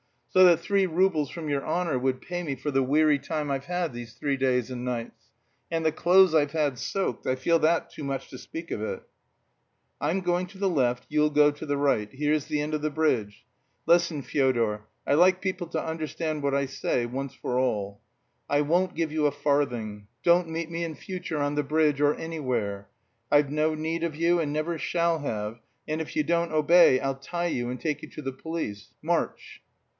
So 0.31 0.45
that 0.45 0.61
three 0.61 0.87
roubles 0.87 1.29
from 1.29 1.49
your 1.49 1.63
honour 1.63 1.99
would 1.99 2.21
pay 2.21 2.41
me 2.41 2.55
for 2.55 2.71
the 2.71 2.81
weary 2.81 3.19
time 3.19 3.51
I've 3.51 3.65
had 3.65 3.93
these 3.93 4.13
three 4.13 4.37
days 4.37 4.71
and 4.71 4.83
nights. 4.85 5.25
And 5.69 5.85
the 5.85 5.91
clothes 5.91 6.33
I've 6.33 6.53
had 6.53 6.79
soaked, 6.79 7.27
I 7.27 7.35
feel 7.35 7.59
that 7.59 7.89
too 7.91 8.03
much 8.03 8.29
to 8.29 8.37
speak 8.37 8.71
of 8.71 8.81
it." 8.81 9.03
"I'm 9.99 10.21
going 10.21 10.47
to 10.47 10.57
the 10.57 10.69
left; 10.69 11.05
you'll 11.09 11.29
go 11.29 11.51
to 11.51 11.65
the 11.65 11.77
right. 11.77 12.09
Here's 12.11 12.45
the 12.45 12.61
end 12.61 12.73
of 12.73 12.81
the 12.81 12.89
bridge. 12.89 13.45
Listen, 13.85 14.21
Fyodor; 14.23 14.85
I 15.05 15.15
like 15.15 15.41
people 15.41 15.67
to 15.67 15.85
understand 15.85 16.41
what 16.41 16.55
I 16.55 16.65
say, 16.65 17.05
once 17.05 17.35
for 17.35 17.59
all. 17.59 17.99
I 18.49 18.61
won't 18.61 18.95
give 18.95 19.11
you 19.11 19.27
a 19.27 19.31
farthing. 19.31 20.07
Don't 20.23 20.49
meet 20.49 20.71
me 20.71 20.83
in 20.85 20.95
future 20.95 21.39
on 21.39 21.55
the 21.55 21.61
bridge 21.63 21.99
or 21.99 22.15
anywhere. 22.15 22.87
I've 23.29 23.51
no 23.51 23.75
need 23.75 24.03
of 24.03 24.15
you, 24.15 24.39
and 24.39 24.53
never 24.53 24.79
shall 24.79 25.19
have, 25.19 25.59
and 25.87 25.99
if 26.01 26.15
you 26.15 26.23
don't 26.23 26.53
obey, 26.53 27.01
I'll 27.01 27.15
tie 27.15 27.47
you 27.47 27.69
and 27.69 27.79
take 27.79 28.01
you 28.01 28.09
to 28.11 28.21
the 28.21 28.33
police. 28.33 28.93
March!" 29.03 29.61